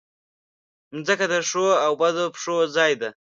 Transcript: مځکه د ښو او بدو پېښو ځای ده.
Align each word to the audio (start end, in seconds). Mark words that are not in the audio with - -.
مځکه 0.95 1.25
د 1.33 1.35
ښو 1.49 1.65
او 1.85 1.91
بدو 2.01 2.25
پېښو 2.33 2.55
ځای 2.75 2.91
ده. 3.01 3.09